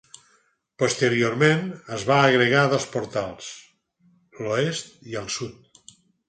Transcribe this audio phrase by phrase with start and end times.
[0.83, 1.61] Posteriorment,
[1.97, 3.51] es van agregar dos portals,
[4.41, 5.81] l'oest i el sud.